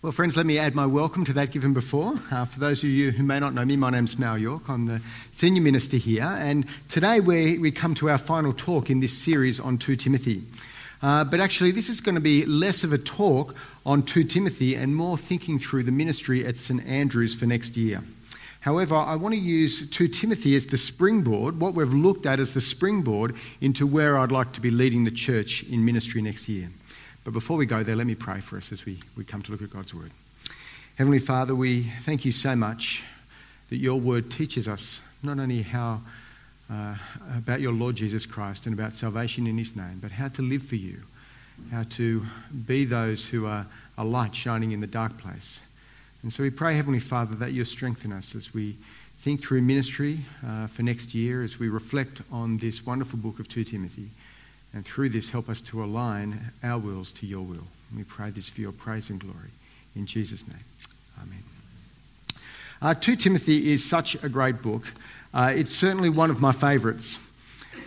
[0.00, 2.14] Well, friends, let me add my welcome to that given before.
[2.30, 4.68] Uh, for those of you who may not know me, my name's Mal York.
[4.68, 5.02] I'm the
[5.32, 9.58] senior minister here, and today we, we come to our final talk in this series
[9.58, 10.44] on 2 Timothy.
[11.02, 14.76] Uh, but actually, this is going to be less of a talk on 2 Timothy
[14.76, 18.00] and more thinking through the ministry at St Andrews for next year.
[18.60, 22.54] However, I want to use 2 Timothy as the springboard, what we've looked at as
[22.54, 26.70] the springboard into where I'd like to be leading the church in ministry next year.
[27.24, 29.52] But before we go there, let me pray for us as we, we come to
[29.52, 30.10] look at God's Word.
[30.96, 33.02] Heavenly Father, we thank you so much
[33.70, 36.00] that your Word teaches us not only how
[36.70, 36.94] uh,
[37.36, 40.62] about your Lord Jesus Christ and about salvation in His name, but how to live
[40.62, 41.02] for you,
[41.70, 42.24] how to
[42.66, 45.62] be those who are a light shining in the dark place.
[46.22, 48.76] And so we pray, Heavenly Father, that you'll strengthen us as we
[49.18, 53.48] think through ministry uh, for next year, as we reflect on this wonderful book of
[53.48, 54.10] 2 Timothy.
[54.74, 57.66] And through this, help us to align our wills to your will.
[57.96, 59.50] We pray this for your praise and glory.
[59.96, 60.64] In Jesus' name,
[61.22, 61.42] amen.
[62.80, 64.92] Uh, 2 Timothy is such a great book.
[65.32, 67.18] Uh, it's certainly one of my favourites.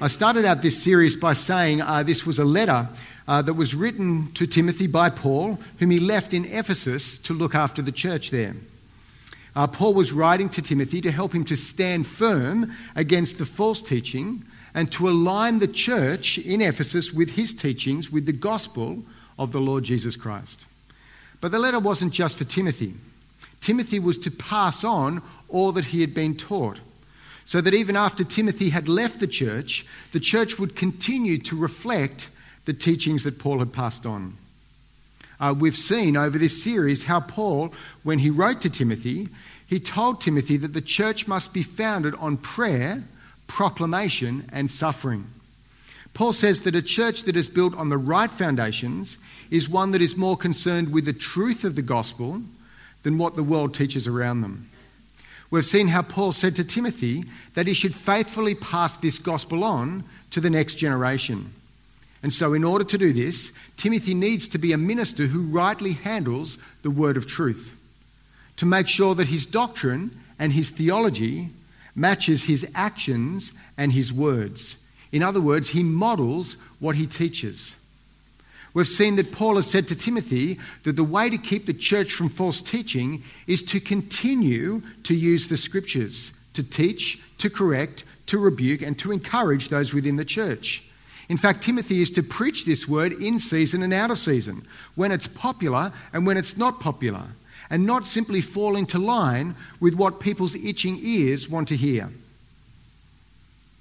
[0.02, 2.89] I started out this series by saying uh, this was a letter
[3.28, 7.53] uh, that was written to Timothy by Paul, whom he left in Ephesus to look
[7.56, 8.56] after the church there.
[9.56, 13.81] Uh, Paul was writing to Timothy to help him to stand firm against the false
[13.81, 19.03] teaching and to align the church in Ephesus with his teachings, with the gospel
[19.38, 20.66] of the Lord Jesus Christ.
[21.39, 22.94] But the letter wasn't just for Timothy.
[23.59, 26.80] Timothy was to pass on all that he had been taught,
[27.45, 32.30] so that even after Timothy had left the church, the church would continue to reflect
[32.66, 34.38] the teachings that Paul had passed on.
[35.39, 39.28] Uh, we've seen over this series how Paul, when he wrote to Timothy,
[39.66, 43.03] he told Timothy that the church must be founded on prayer
[43.52, 45.27] proclamation, and suffering.
[46.13, 49.17] Paul says that a church that is built on the right foundations
[49.49, 52.41] is one that is more concerned with the truth of the gospel
[53.03, 54.69] than what the world teaches around them.
[55.49, 60.06] We've seen how Paul said to Timothy that he should faithfully pass this gospel on
[60.31, 61.53] to the next generation.
[62.23, 65.94] And so, in order to do this, Timothy needs to be a minister who rightly
[65.94, 67.75] handles the word of truth,
[68.56, 71.50] to make sure that his doctrine and his theology
[71.96, 74.78] matches his actions and his words.
[75.12, 77.75] In other words, he models what he teaches.
[78.74, 82.13] We've seen that Paul has said to Timothy that the way to keep the church
[82.13, 88.38] from false teaching is to continue to use the scriptures to teach, to correct, to
[88.38, 90.84] rebuke, and to encourage those within the church.
[91.28, 94.63] In fact, Timothy is to preach this word in season and out of season,
[94.96, 97.23] when it's popular and when it's not popular
[97.72, 102.09] and not simply fall into line with what people's itching ears want to hear.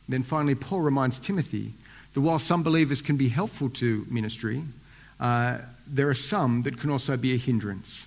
[0.09, 1.73] Then finally, Paul reminds Timothy
[2.15, 4.63] that while some believers can be helpful to ministry,
[5.19, 5.59] uh,
[5.89, 8.07] there are some that can also be a hindrance.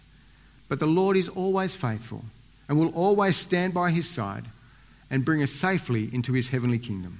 [0.70, 2.24] But the Lord is always faithful
[2.70, 4.46] and will always stand by his side
[5.12, 7.20] and bring us safely into his heavenly kingdom.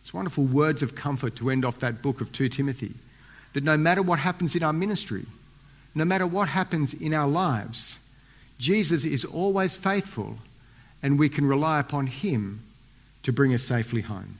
[0.00, 2.94] It's wonderful words of comfort to end off that book of 2 Timothy
[3.52, 5.26] that no matter what happens in our ministry,
[5.96, 7.98] no matter what happens in our lives,
[8.58, 10.36] Jesus is always faithful
[11.02, 12.60] and we can rely upon Him
[13.22, 14.38] to bring us safely home.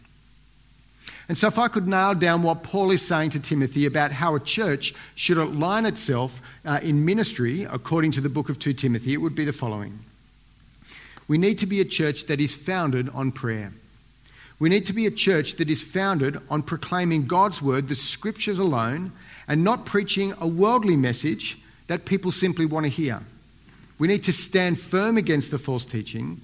[1.29, 4.35] And so, if I could nail down what Paul is saying to Timothy about how
[4.35, 9.15] a church should align itself uh, in ministry according to the book of 2 Timothy,
[9.15, 9.99] it would be the following
[11.27, 13.73] We need to be a church that is founded on prayer.
[14.59, 18.59] We need to be a church that is founded on proclaiming God's word, the scriptures
[18.59, 19.13] alone,
[19.49, 23.21] and not preaching a worldly message that people simply want to hear.
[23.99, 26.41] We need to stand firm against the false teaching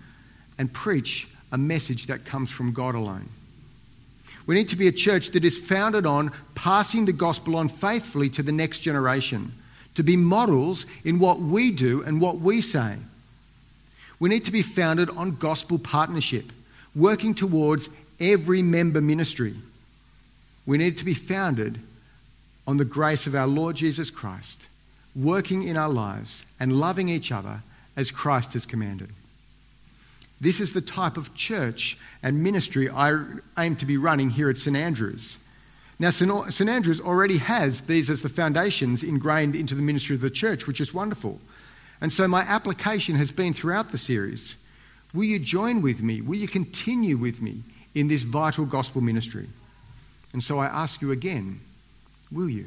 [0.59, 3.29] and preach a message that comes from God alone.
[4.47, 8.31] We need to be a church that is founded on passing the gospel on faithfully
[8.31, 9.53] to the next generation,
[9.95, 12.97] to be models in what we do and what we say.
[14.19, 16.53] We need to be founded on gospel partnership,
[16.95, 19.55] working towards every member ministry.
[20.65, 21.81] We need to be founded
[22.67, 24.69] on the grace of our Lord Jesus Christ,
[25.15, 27.62] working in our lives and loving each other
[27.97, 29.11] as Christ has commanded.
[30.41, 33.25] This is the type of church and ministry I
[33.59, 35.38] aim to be running here at St Andrews.
[35.99, 40.31] Now, St Andrews already has these as the foundations ingrained into the ministry of the
[40.31, 41.41] church, which is wonderful.
[42.00, 44.56] And so, my application has been throughout the series
[45.14, 46.23] will you join with me?
[46.23, 47.62] Will you continue with me
[47.94, 49.47] in this vital gospel ministry?
[50.32, 51.61] And so, I ask you again
[52.32, 52.67] Will you?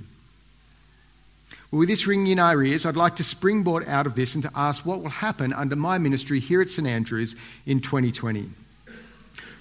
[1.72, 4.44] Well, with this ringing in our ears, I'd like to springboard out of this and
[4.44, 7.36] to ask what will happen under my ministry here at St Andrews
[7.66, 8.50] in 2020.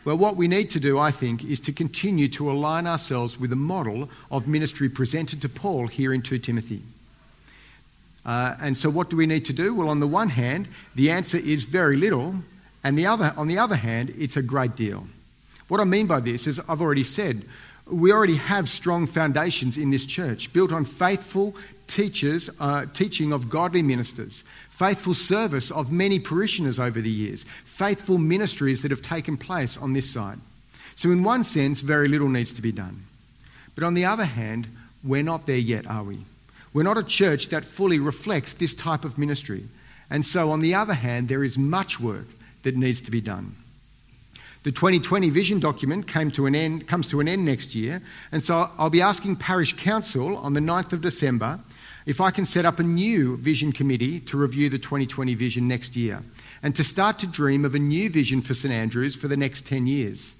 [0.04, 3.50] Well, what we need to do, I think, is to continue to align ourselves with
[3.50, 6.82] the model of ministry presented to Paul here in 2 Timothy.
[8.26, 9.74] Uh, and so, what do we need to do?
[9.74, 12.34] Well, on the one hand, the answer is very little,
[12.82, 15.06] and the other, on the other hand, it's a great deal.
[15.68, 17.42] What I mean by this is, I've already said,
[17.86, 21.54] we already have strong foundations in this church, built on faithful
[21.86, 28.18] teachers, uh, teaching of godly ministers, faithful service of many parishioners over the years, faithful
[28.18, 30.38] ministries that have taken place on this side.
[30.94, 33.04] So, in one sense, very little needs to be done.
[33.74, 34.68] But on the other hand,
[35.02, 36.20] we're not there yet, are we?
[36.72, 39.64] We're not a church that fully reflects this type of ministry.
[40.10, 42.26] And so, on the other hand, there is much work
[42.62, 43.56] that needs to be done.
[44.64, 48.00] The 2020 vision document came to an end, comes to an end next year,
[48.32, 51.60] and so I'll be asking Parish Council on the 9th of December
[52.06, 55.96] if I can set up a new vision committee to review the 2020 vision next
[55.96, 56.22] year
[56.62, 59.66] and to start to dream of a new vision for St Andrews for the next
[59.66, 60.34] 10 years.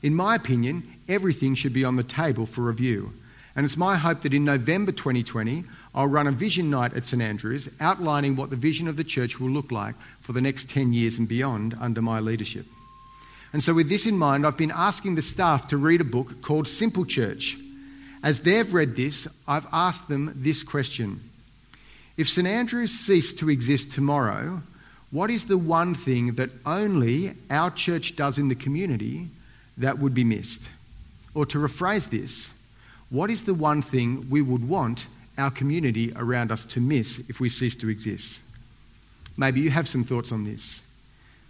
[0.00, 3.12] In my opinion, everything should be on the table for review.
[3.54, 5.64] And it's my hope that in November 2020,
[5.94, 9.38] I'll run a vision night at St Andrews outlining what the vision of the church
[9.38, 12.64] will look like for the next 10 years and beyond under my leadership.
[13.56, 16.42] And so, with this in mind, I've been asking the staff to read a book
[16.42, 17.56] called Simple Church.
[18.22, 21.22] As they've read this, I've asked them this question
[22.18, 24.60] If St Andrews ceased to exist tomorrow,
[25.10, 29.28] what is the one thing that only our church does in the community
[29.78, 30.68] that would be missed?
[31.34, 32.52] Or to rephrase this,
[33.08, 35.06] what is the one thing we would want
[35.38, 38.38] our community around us to miss if we cease to exist?
[39.38, 40.82] Maybe you have some thoughts on this.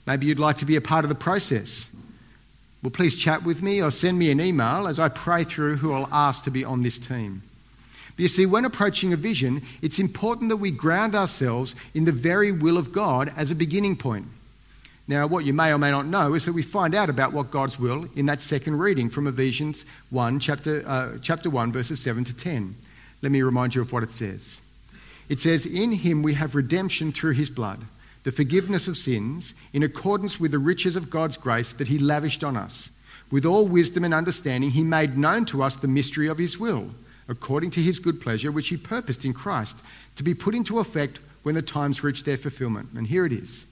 [0.06, 1.88] Maybe you'd like to be a part of the process.
[2.82, 5.92] Well, please chat with me or send me an email as I pray through who
[5.92, 7.42] I'll ask to be on this team.
[8.16, 12.12] But you see, when approaching a vision, it's important that we ground ourselves in the
[12.12, 14.26] very will of God as a beginning point.
[15.08, 17.50] Now, what you may or may not know is that we find out about what
[17.50, 22.24] God's will in that second reading from Ephesians 1, chapter, uh, chapter 1, verses 7
[22.24, 22.74] to 10.
[23.22, 24.60] Let me remind you of what it says.
[25.28, 27.80] It says, In him we have redemption through his blood,
[28.26, 32.42] the forgiveness of sins, in accordance with the riches of God's grace that he lavished
[32.42, 32.90] on us.
[33.30, 36.90] With all wisdom and understanding, he made known to us the mystery of his will,
[37.28, 39.78] according to his good pleasure, which he purposed in Christ,
[40.16, 42.88] to be put into effect when the times reach their fulfillment.
[42.96, 43.64] And here it is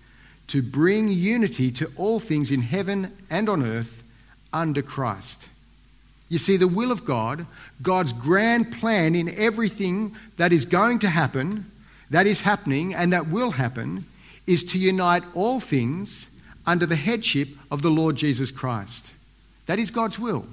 [0.47, 4.05] to bring unity to all things in heaven and on earth
[4.53, 5.49] under Christ.
[6.29, 7.45] You see, the will of God,
[7.83, 11.69] God's grand plan in everything that is going to happen,
[12.11, 14.05] that is happening, and that will happen,
[14.47, 16.29] is to unite all things
[16.67, 19.13] under the headship of the Lord Jesus Christ.
[19.67, 20.47] That is God's will,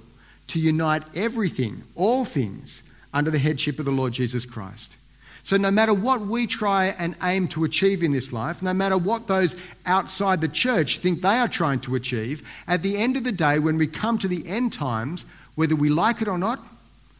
[0.48, 2.84] to unite everything, all things,
[3.14, 4.96] under the headship of the Lord Jesus Christ.
[5.44, 8.98] So, no matter what we try and aim to achieve in this life, no matter
[8.98, 13.24] what those outside the church think they are trying to achieve, at the end of
[13.24, 16.64] the day, when we come to the end times, whether we like it or not,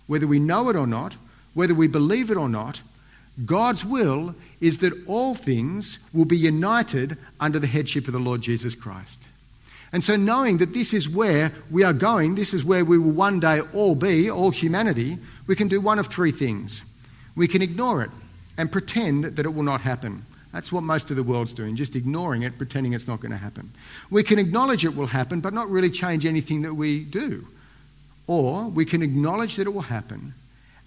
[0.06, 1.16] whether we know it or not,
[1.54, 2.82] whether we believe it or not,
[3.46, 8.42] God's will is that all things will be united under the headship of the Lord
[8.42, 9.24] Jesus Christ.
[9.92, 13.12] And so, knowing that this is where we are going, this is where we will
[13.12, 15.18] one day all be, all humanity,
[15.48, 16.86] we can do one of three things.
[17.36, 18.12] We can ignore it
[18.58, 20.24] and pretend that it will not happen.
[20.54, 23.38] That's what most of the world's doing, just ignoring it, pretending it's not going to
[23.38, 23.72] happen.
[24.10, 27.48] We can acknowledge it will happen, but not really change anything that we do.
[28.28, 30.34] Or we can acknowledge that it will happen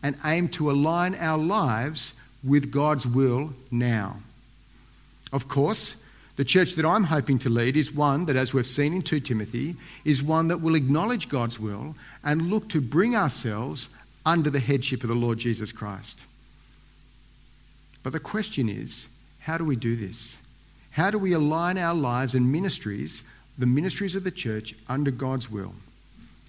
[0.03, 4.17] and aim to align our lives with God's will now.
[5.33, 5.97] Of course,
[6.37, 9.21] the church that I'm hoping to lead is one that, as we've seen in 2
[9.21, 13.89] Timothy, is one that will acknowledge God's will and look to bring ourselves
[14.27, 16.25] under the headship of the Lord Jesus Christ.
[18.03, 19.09] But the question is
[19.41, 20.39] how do we do this?
[20.91, 23.23] How do we align our lives and ministries,
[23.59, 25.75] the ministries of the church, under God's will?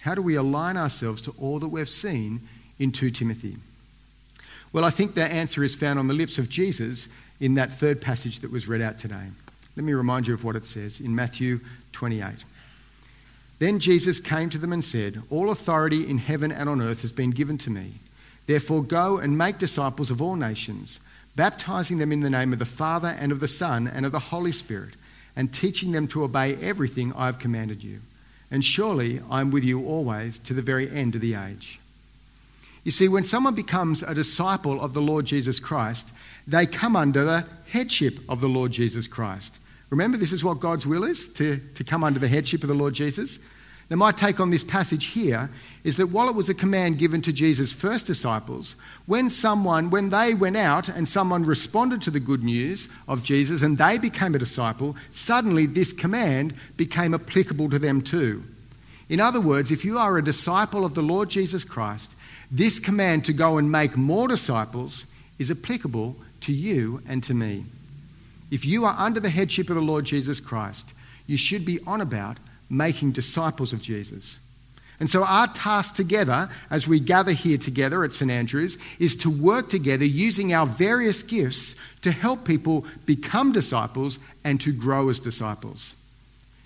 [0.02, 2.42] How do we align ourselves to all that we've seen
[2.78, 3.58] in 2 Timothy?
[4.74, 7.08] Well, I think that answer is found on the lips of Jesus
[7.40, 9.28] in that third passage that was read out today.
[9.76, 11.60] Let me remind you of what it says in Matthew
[11.94, 12.34] 28.
[13.60, 17.12] Then Jesus came to them and said, All authority in heaven and on earth has
[17.12, 17.94] been given to me.
[18.48, 21.00] Therefore, go and make disciples of all nations
[21.36, 24.20] baptizing them in the name of the Father and of the Son and of the
[24.20, 24.94] Holy Spirit,
[25.36, 28.00] and teaching them to obey everything I have commanded you.
[28.50, 31.80] And surely I am with you always to the very end of the age.
[32.86, 36.08] You see, when someone becomes a disciple of the Lord Jesus Christ,
[36.48, 39.58] they come under the headship of the Lord Jesus Christ.
[39.90, 42.76] Remember, this is what God's will is to, to come under the headship of the
[42.76, 43.40] Lord Jesus.
[43.90, 45.50] Now, my take on this passage here
[45.84, 48.76] is that while it was a command given to Jesus' first disciples,
[49.08, 53.64] when someone, when they went out and someone responded to the good news of Jesus
[53.64, 58.44] and they became a disciple, suddenly this command became applicable to them too.
[59.10, 62.15] In other words, if you are a disciple of the Lord Jesus Christ,
[62.52, 65.06] this command to go and make more disciples
[65.40, 67.66] is applicable to you and to me.
[68.52, 70.94] If you are under the headship of the Lord Jesus Christ,
[71.28, 72.38] you should be on about
[72.70, 74.40] making disciples of Jesus.
[75.00, 79.30] And so, our task together, as we gather here together at St Andrews, is to
[79.30, 85.20] work together using our various gifts to help people become disciples and to grow as
[85.20, 85.96] disciples.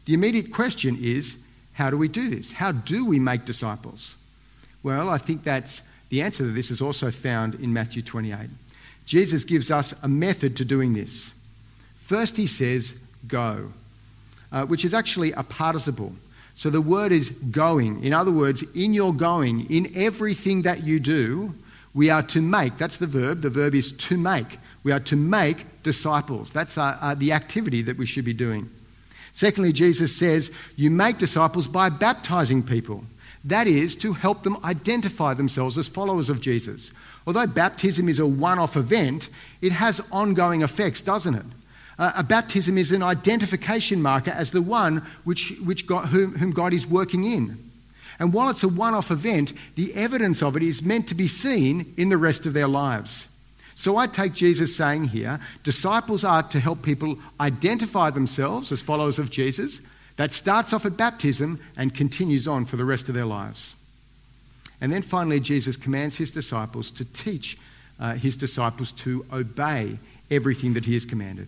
[0.06, 1.38] The immediate question is
[1.74, 2.52] how do we do this?
[2.52, 4.16] How do we make disciples?
[4.84, 8.50] Well, I think that's the answer to this is also found in Matthew 28.
[9.06, 11.34] Jesus gives us a method to doing this.
[11.98, 12.96] First, he says,
[13.28, 13.72] go,
[14.52, 16.14] uh, which is actually a participle.
[16.56, 18.04] So the word is going.
[18.04, 21.54] In other words, in your going, in everything that you do,
[21.94, 22.78] we are to make.
[22.78, 23.42] That's the verb.
[23.42, 24.58] The verb is to make.
[24.84, 26.52] We are to make disciples.
[26.52, 28.70] That's uh, uh, the activity that we should be doing.
[29.34, 33.04] Secondly, Jesus says, You make disciples by baptizing people.
[33.46, 36.92] That is, to help them identify themselves as followers of Jesus.
[37.26, 39.30] Although baptism is a one off event,
[39.62, 41.46] it has ongoing effects, doesn't it?
[41.98, 46.52] Uh, a baptism is an identification marker as the one which, which God, whom, whom
[46.52, 47.58] God is working in.
[48.20, 51.28] And while it's a one off event, the evidence of it is meant to be
[51.28, 53.28] seen in the rest of their lives.
[53.76, 59.20] So I take Jesus saying here disciples are to help people identify themselves as followers
[59.20, 59.82] of Jesus.
[60.20, 63.74] That starts off at baptism and continues on for the rest of their lives.
[64.82, 67.58] And then finally, Jesus commands his disciples to teach
[68.02, 69.98] uh, his disciples to obey
[70.30, 71.48] everything that he has commanded.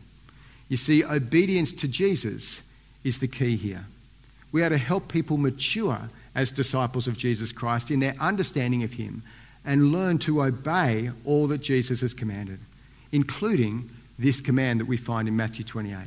[0.70, 2.62] You see, obedience to Jesus
[3.04, 3.84] is the key here.
[4.54, 6.00] We are to help people mature
[6.34, 9.22] as disciples of Jesus Christ in their understanding of Him
[9.66, 12.60] and learn to obey all that Jesus has commanded,
[13.12, 15.98] including this command that we find in Matthew 28.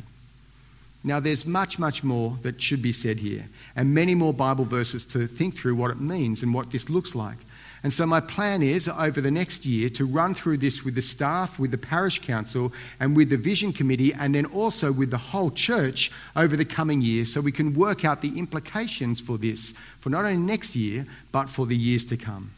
[1.07, 3.47] Now, there's much, much more that should be said here,
[3.77, 7.15] and many more Bible verses to think through what it means and what this looks
[7.15, 7.37] like.
[7.83, 11.03] And so, my plan is over the next year to run through this with the
[11.03, 15.19] staff, with the parish council, and with the vision committee, and then also with the
[15.19, 19.75] whole church over the coming year so we can work out the implications for this
[20.01, 22.51] for not only next year, but for the years to come.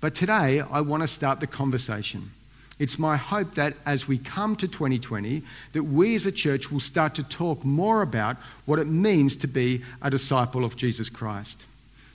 [0.00, 2.32] But today, I want to start the conversation.
[2.78, 6.80] It's my hope that as we come to 2020, that we as a church will
[6.80, 11.64] start to talk more about what it means to be a disciple of Jesus Christ.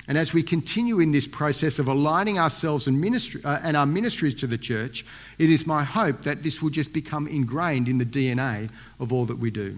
[0.10, 3.86] And as we continue in this process of aligning ourselves and, ministry, uh, and our
[3.86, 5.06] ministries to the church,
[5.38, 9.26] it is my hope that this will just become ingrained in the DNA of all
[9.26, 9.78] that we do.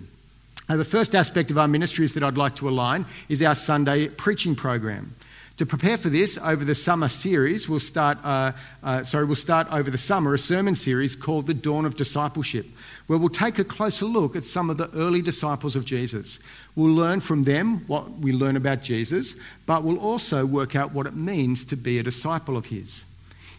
[0.69, 4.07] Now, the first aspect of our ministries that I'd like to align is our Sunday
[4.07, 5.13] preaching program.
[5.57, 8.53] To prepare for this, over the summer series, we'll start, uh,
[8.83, 12.65] uh, sorry, we'll start over the summer a sermon series called The Dawn of Discipleship,
[13.05, 16.39] where we'll take a closer look at some of the early disciples of Jesus.
[16.75, 21.05] We'll learn from them what we learn about Jesus, but we'll also work out what
[21.05, 23.05] it means to be a disciple of His.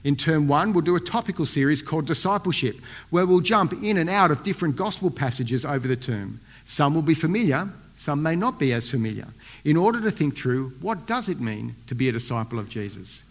[0.03, 2.77] In term one, we'll do a topical series called Discipleship,
[3.11, 6.41] where we'll jump in and out of different gospel passages over the term.
[6.65, 7.69] Some will be familiar,
[8.03, 9.29] some may not be as familiar,
[9.65, 13.23] in order to think through what does it mean to be a disciple of Jesus.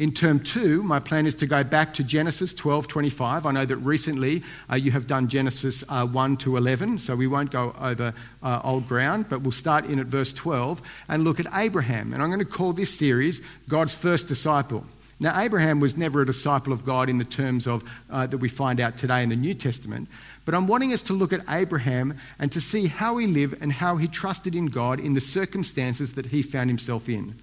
[0.00, 3.46] In term two, my plan is to go back to Genesis 12:25.
[3.46, 7.28] I know that recently uh, you have done Genesis uh, 1 to 11, so we
[7.28, 8.12] won't go over
[8.42, 12.12] uh, old ground, but we'll start in at verse 12 and look at Abraham.
[12.12, 14.84] And I'm going to call this series God's First Disciple.
[15.22, 18.48] Now, Abraham was never a disciple of God in the terms of uh, that we
[18.48, 20.08] find out today in the New Testament,
[20.46, 23.70] but I'm wanting us to look at Abraham and to see how he lived and
[23.70, 27.34] how he trusted in God in the circumstances that he found himself in.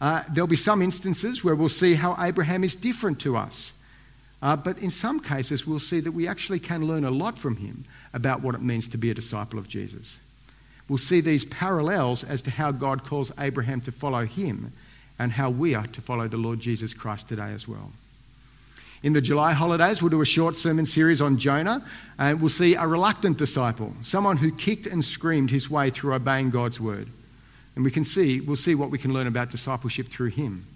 [0.00, 3.74] Uh, there'll be some instances where we'll see how Abraham is different to us.
[4.40, 7.56] Uh, but in some cases, we'll see that we actually can learn a lot from
[7.56, 10.18] him about what it means to be a disciple of Jesus.
[10.88, 14.72] We'll see these parallels as to how God calls Abraham to follow him
[15.18, 17.92] and how we are to follow the Lord Jesus Christ today as well.
[19.02, 21.84] In the July holidays, we'll do a short sermon series on Jonah,
[22.18, 26.50] and we'll see a reluctant disciple, someone who kicked and screamed his way through obeying
[26.50, 27.08] God's word.
[27.74, 30.66] And we can see, we'll see what we can learn about discipleship through him.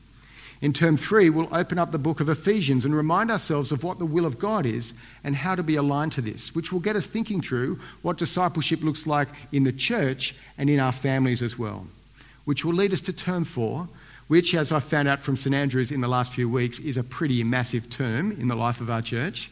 [0.62, 3.98] In term three, we'll open up the book of Ephesians and remind ourselves of what
[3.98, 6.96] the will of God is and how to be aligned to this, which will get
[6.96, 11.58] us thinking through what discipleship looks like in the church and in our families as
[11.58, 11.86] well,
[12.46, 13.86] which will lead us to term four,
[14.28, 17.04] which, as I found out from St Andrews in the last few weeks, is a
[17.04, 19.50] pretty massive term in the life of our church.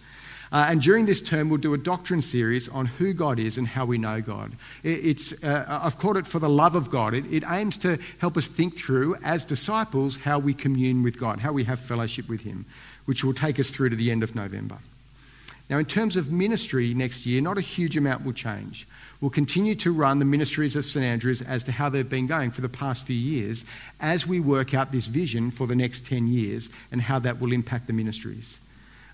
[0.52, 3.66] Uh, and during this term, we'll do a doctrine series on who God is and
[3.66, 4.52] how we know God.
[4.84, 7.12] It, it's, uh, I've called it For the Love of God.
[7.12, 11.40] It, it aims to help us think through, as disciples, how we commune with God,
[11.40, 12.66] how we have fellowship with Him,
[13.06, 14.78] which will take us through to the end of November.
[15.68, 18.86] Now, in terms of ministry next year, not a huge amount will change.
[19.20, 22.50] We'll continue to run the ministries of St Andrews as to how they've been going
[22.50, 23.64] for the past few years
[24.00, 27.52] as we work out this vision for the next 10 years and how that will
[27.52, 28.58] impact the ministries.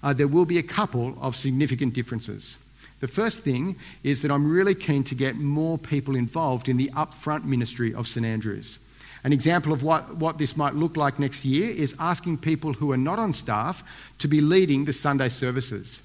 [0.03, 2.59] uh, there will be a couple of significant differences.
[3.01, 6.91] The first thing is that I'm really keen to get more people involved in the
[6.95, 8.79] upfront ministry of St Andrews.
[9.25, 12.93] An example of what, what this might look like next year is asking people who
[12.93, 13.83] are not on staff
[14.19, 16.01] to be leading the Sunday services.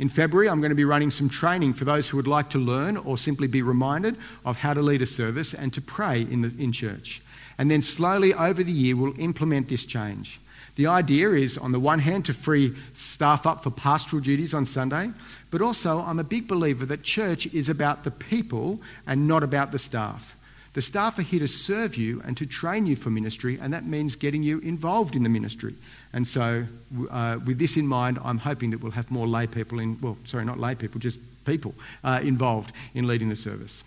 [0.00, 2.58] In February, I'm going to be running some training for those who would like to
[2.58, 4.16] learn or simply be reminded
[4.46, 7.20] of how to lead a service and to pray in, the, in church.
[7.58, 10.40] And then slowly over the year, we'll implement this change.
[10.76, 14.64] The idea is, on the one hand, to free staff up for pastoral duties on
[14.64, 15.10] Sunday,
[15.50, 19.70] but also I'm a big believer that church is about the people and not about
[19.70, 20.34] the staff.
[20.72, 23.84] The staff are here to serve you and to train you for ministry, and that
[23.84, 25.74] means getting you involved in the ministry.
[26.12, 26.64] And so,
[27.10, 30.16] uh, with this in mind, I'm hoping that we'll have more lay people in, well,
[30.24, 33.84] sorry, not lay people, just people uh, involved in leading the service.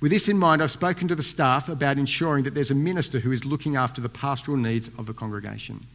[0.00, 3.18] With this in mind, I've spoken to the staff about ensuring that there's a minister
[3.18, 5.86] who is looking after the pastoral needs of the congregation.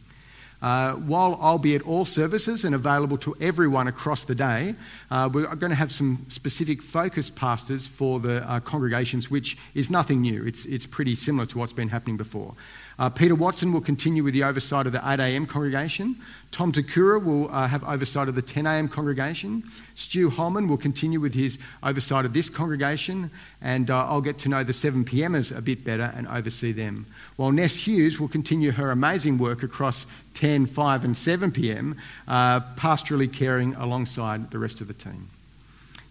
[0.62, 4.74] Uh, while I'll be at all services and available to everyone across the day,
[5.10, 9.90] uh, we're going to have some specific focus pastors for the uh, congregations, which is
[9.90, 10.44] nothing new.
[10.44, 12.54] It's, it's pretty similar to what's been happening before.
[13.00, 16.16] Uh, Peter Watson will continue with the oversight of the 8am congregation.
[16.50, 19.62] Tom Takura will uh, have oversight of the 10am congregation.
[19.94, 23.30] Stu Holman will continue with his oversight of this congregation,
[23.62, 27.06] and uh, I'll get to know the 7pmers a bit better and oversee them.
[27.36, 30.04] While Ness Hughes will continue her amazing work across
[30.34, 31.96] 10, 5, and 7pm,
[32.28, 35.30] uh, pastorally caring alongside the rest of the team.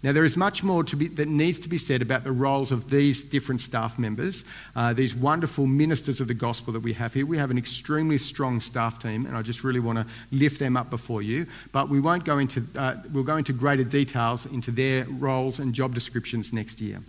[0.01, 2.89] Now, there is much more be, that needs to be said about the roles of
[2.89, 7.25] these different staff members, uh, these wonderful ministers of the gospel that we have here.
[7.25, 10.77] We have an extremely strong staff team, and I just really want to lift them
[10.77, 11.48] up before you.
[11.74, 15.74] But we won't go into, uh, we'll go into greater details into their roles and
[15.74, 17.01] job descriptions next year.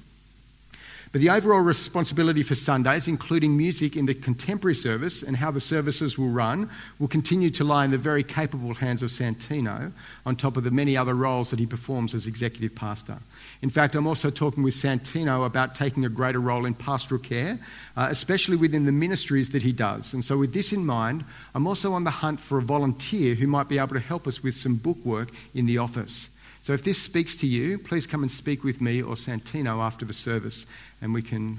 [1.12, 5.60] But the overall responsibility for Sundays, including music in the contemporary service and how the
[5.60, 9.90] services will run, will continue to lie in the very capable hands of Santino,
[10.24, 13.16] on top of the many other roles that he performs as executive pastor.
[13.60, 17.58] In fact, I'm also talking with Santino about taking a greater role in pastoral care,
[17.96, 20.14] uh, especially within the ministries that he does.
[20.14, 21.24] And so, with this in mind,
[21.56, 24.44] I'm also on the hunt for a volunteer who might be able to help us
[24.44, 26.30] with some book work in the office.
[26.62, 30.04] So if this speaks to you, please come and speak with me or Santino after
[30.04, 30.66] the service
[31.00, 31.58] and we can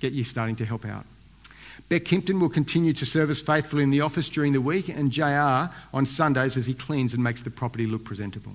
[0.00, 1.06] get you starting to help out.
[1.88, 5.10] Beck Kimpton will continue to serve us faithfully in the office during the week and
[5.10, 8.52] JR on Sundays as he cleans and makes the property look presentable.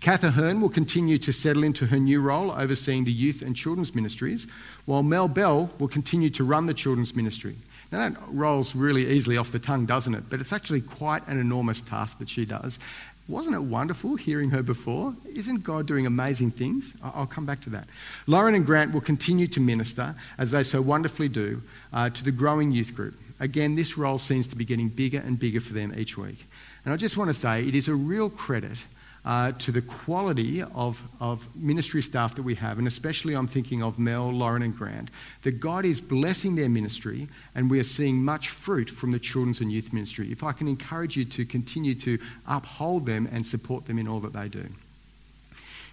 [0.00, 3.94] Katha Hearn will continue to settle into her new role overseeing the youth and children's
[3.94, 4.46] ministries,
[4.84, 7.56] while Mel Bell will continue to run the children's ministry.
[7.90, 10.24] Now, that rolls really easily off the tongue, doesn't it?
[10.28, 12.78] But it's actually quite an enormous task that she does.
[13.26, 15.14] Wasn't it wonderful hearing her before?
[15.24, 16.92] Isn't God doing amazing things?
[17.02, 17.88] I'll come back to that.
[18.26, 22.32] Lauren and Grant will continue to minister, as they so wonderfully do, uh, to the
[22.32, 23.14] growing youth group.
[23.40, 26.44] Again, this role seems to be getting bigger and bigger for them each week.
[26.84, 28.76] And I just want to say it is a real credit
[29.24, 33.82] uh, to the quality of, of ministry staff that we have, and especially I'm thinking
[33.82, 35.10] of Mel, Lauren, and Grant,
[35.42, 39.60] that God is blessing their ministry and we are seeing much fruit from the children's
[39.60, 40.30] and youth ministry.
[40.30, 44.20] If I can encourage you to continue to uphold them and support them in all
[44.20, 44.66] that they do.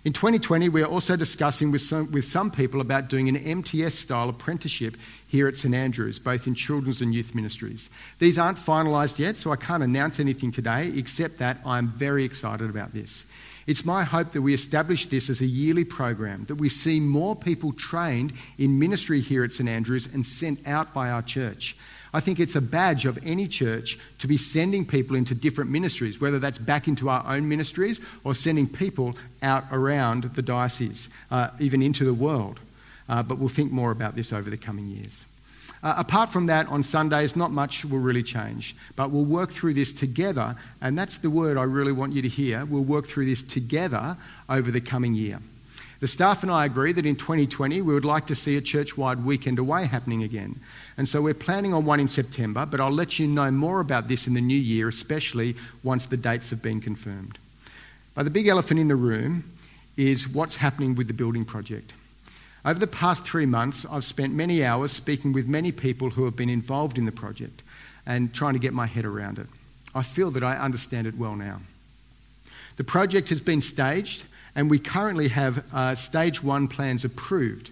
[0.04, 3.94] In 2020, we are also discussing with some, with some people about doing an MTS
[3.94, 7.88] style apprenticeship here at St Andrews, both in children's and youth ministries.
[8.18, 12.68] These aren't finalised yet, so I can't announce anything today, except that I'm very excited
[12.68, 13.28] about this.
[13.68, 17.36] It's my hope that we establish this as a yearly program, that we see more
[17.36, 21.76] people trained in ministry here at St Andrews and sent out by our church.
[22.14, 26.20] I think it's a badge of any church to be sending people into different ministries,
[26.20, 31.50] whether that's back into our own ministries or sending people out around the diocese, uh,
[31.60, 32.60] even into the world.
[33.08, 35.26] Uh, but we'll think more about this over the coming years.
[35.84, 39.74] Uh, apart from that, on Sundays, not much will really change, but we'll work through
[39.74, 42.66] this together, and that's the word I really want you to hear.
[42.66, 44.16] We'll work through this together
[44.48, 45.40] over the coming year.
[46.02, 48.98] The staff and I agree that in 2020 we would like to see a church
[48.98, 50.60] wide weekend away happening again.
[50.98, 54.08] And so we're planning on one in September, but I'll let you know more about
[54.08, 57.38] this in the new year, especially once the dates have been confirmed.
[58.16, 59.44] But the big elephant in the room
[59.96, 61.94] is what's happening with the building project.
[62.66, 66.36] Over the past three months, I've spent many hours speaking with many people who have
[66.36, 67.62] been involved in the project
[68.08, 69.48] and trying to get my head around it.
[69.94, 71.62] I feel that I understand it well now.
[72.78, 74.24] The project has been staged,
[74.56, 77.72] and we currently have uh, stage one plans approved,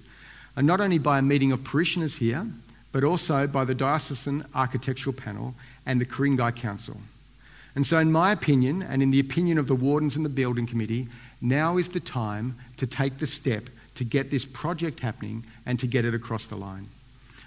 [0.55, 2.45] and not only by a meeting of parishioners here,
[2.91, 5.53] but also by the Diocesan Architectural Panel
[5.85, 6.97] and the Ku-ring-gai Council.
[7.75, 10.65] And so, in my opinion, and in the opinion of the wardens and the building
[10.65, 11.07] committee,
[11.41, 13.63] now is the time to take the step
[13.95, 16.87] to get this project happening and to get it across the line.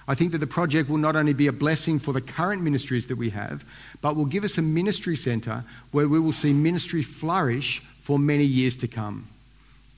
[0.08, 3.06] I think that the project will not only be a blessing for the current ministries
[3.06, 3.64] that we have,
[4.00, 8.44] but will give us a ministry centre where we will see ministry flourish for many
[8.44, 9.28] years to come.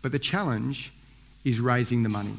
[0.02, 0.92] But the challenge
[1.44, 2.36] is raising the money.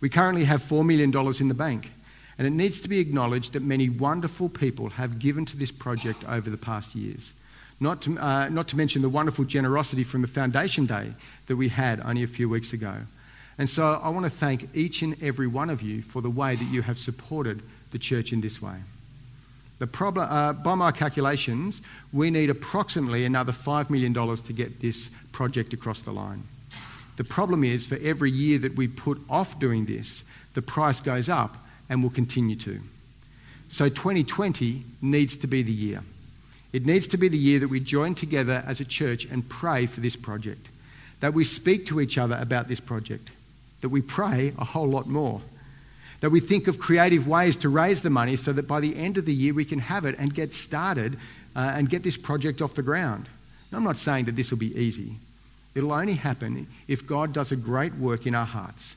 [0.00, 1.90] We currently have $4 million in the bank,
[2.38, 6.22] and it needs to be acknowledged that many wonderful people have given to this project
[6.28, 7.34] over the past years.
[7.80, 11.12] Not to, uh, not to mention the wonderful generosity from the Foundation Day
[11.48, 12.94] that we had only a few weeks ago.
[13.58, 16.54] And so I want to thank each and every one of you for the way
[16.54, 18.76] that you have supported the church in this way.
[19.78, 25.10] The problem, uh, by my calculations, we need approximately another $5 million to get this
[25.32, 26.44] project across the line.
[27.16, 31.28] The problem is, for every year that we put off doing this, the price goes
[31.28, 31.56] up
[31.88, 32.80] and will continue to.
[33.68, 36.02] So 2020 needs to be the year.
[36.72, 39.86] It needs to be the year that we join together as a church and pray
[39.86, 40.68] for this project,
[41.20, 43.30] that we speak to each other about this project,
[43.80, 45.40] that we pray a whole lot more,
[46.26, 49.16] that we think of creative ways to raise the money so that by the end
[49.16, 51.16] of the year we can have it and get started
[51.54, 53.28] uh, and get this project off the ground.
[53.70, 55.18] Now, I'm not saying that this will be easy.
[55.76, 58.96] It'll only happen if God does a great work in our hearts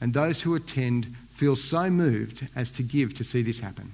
[0.00, 3.92] and those who attend feel so moved as to give to see this happen.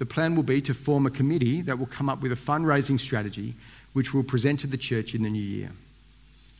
[0.00, 2.98] The plan will be to form a committee that will come up with a fundraising
[2.98, 3.54] strategy
[3.92, 5.70] which we'll present to the church in the new year.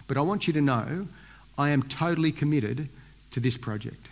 [0.06, 1.08] But I want you to know
[1.58, 2.88] I am totally committed
[3.32, 4.06] to this project.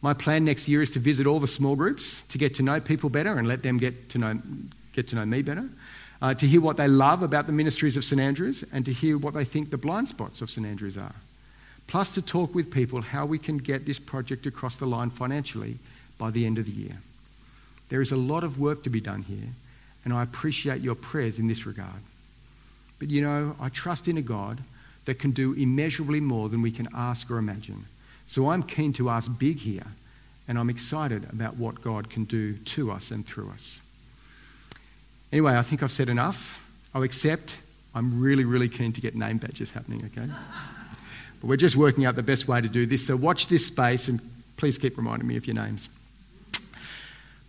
[0.00, 2.80] My plan next year is to visit all the small groups to get to know
[2.80, 4.40] people better and let them get to know,
[4.92, 5.68] get to know me better,
[6.22, 9.18] uh, to hear what they love about the ministries of St Andrews, and to hear
[9.18, 11.14] what they think the blind spots of St Andrews are.
[11.88, 15.78] Plus, to talk with people how we can get this project across the line financially
[16.18, 16.98] by the end of the year.
[17.88, 19.48] There is a lot of work to be done here,
[20.04, 22.02] and I appreciate your prayers in this regard.
[22.98, 24.58] But you know, I trust in a God
[25.06, 27.86] that can do immeasurably more than we can ask or imagine.
[28.28, 29.86] So I'm keen to ask big here,
[30.48, 33.80] and I'm excited about what God can do to us and through us.
[35.32, 36.62] Anyway, I think I've said enough.
[36.94, 37.56] I'll accept.
[37.94, 40.30] I'm really, really keen to get name badges happening, okay?
[41.40, 43.06] But we're just working out the best way to do this.
[43.06, 44.20] So watch this space and
[44.58, 45.88] please keep reminding me of your names.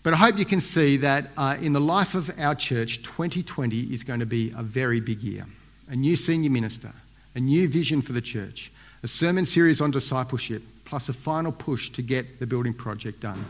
[0.02, 3.94] But I hope you can see that uh, in the life of our church, 2020
[3.94, 5.46] is going to be a very big year.
[5.90, 6.94] A new senior minister,
[7.36, 8.72] a new vision for the church,
[9.04, 13.46] a sermon series on discipleship, plus a final push to get the building project done.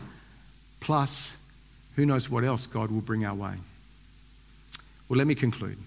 [0.80, 1.36] Plus,
[1.96, 3.54] who knows what else God will bring our way.
[5.08, 5.78] Well, let me conclude.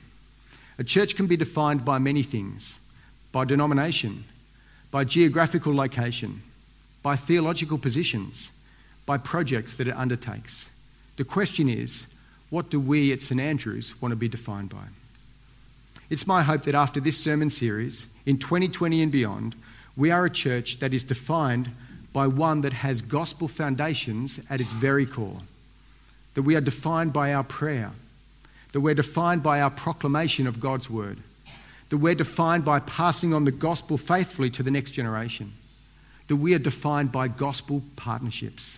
[0.78, 2.80] A church can be defined by many things
[3.32, 4.26] by denomination,
[4.92, 6.44] by geographical location,
[7.02, 8.52] by theological positions
[9.06, 10.70] by projects that it undertakes.
[11.18, 12.08] The question is,
[12.50, 14.86] what do we at St Andrews want to be defined by?
[16.14, 19.56] It's my hope that after this sermon series, in 2020 and beyond,
[19.98, 21.72] we are a church that is defined
[22.14, 25.40] by one that has gospel foundations at its very core.
[26.36, 27.94] That we are defined by our prayer.
[28.74, 31.18] That we're defined by our proclamation of God's word.
[31.90, 35.52] That we're defined by passing on the gospel faithfully to the next generation.
[36.28, 38.78] That we are defined by gospel partnerships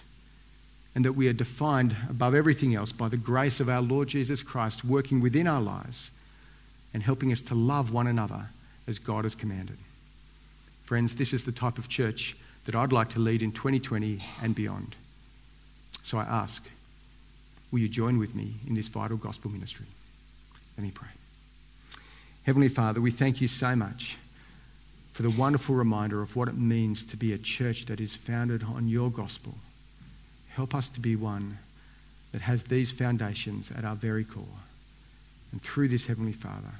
[0.96, 4.42] and that we are defined above everything else by the grace of our Lord Jesus
[4.42, 6.12] Christ working within our lives
[6.96, 8.48] and helping us to love one another
[8.88, 9.78] as God has commanded.
[10.86, 14.56] Friends, this is the type of church that I'd like to lead in 2020 and
[14.56, 14.96] beyond.
[16.02, 16.64] So I ask,
[17.72, 19.86] will you join with me in this vital gospel ministry?
[20.76, 21.10] Let me pray.
[22.46, 24.18] Heavenly Father, we thank you so much
[25.12, 28.64] for the wonderful reminder of what it means to be a church that is founded
[28.64, 29.54] on your gospel
[30.56, 31.58] Help us to be one
[32.32, 34.46] that has these foundations at our very core.
[35.52, 36.72] And through this, Heavenly Father,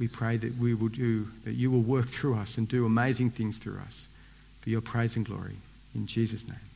[0.00, 3.28] we pray that we will do, that you will work through us and do amazing
[3.28, 4.08] things through us
[4.62, 5.56] for your praise and glory.
[5.94, 6.69] In Jesus' name.